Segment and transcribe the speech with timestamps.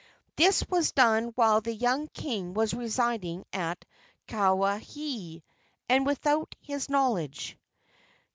[0.35, 3.85] This was done while the young king was residing at
[4.27, 5.43] Kawaihae,
[5.89, 7.55] and without his knowledge.